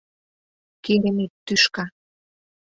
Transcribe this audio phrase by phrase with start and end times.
[0.83, 1.85] Керемет тӱшка!